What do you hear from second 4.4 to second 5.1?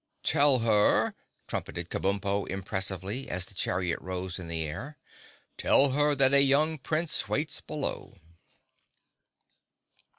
the air,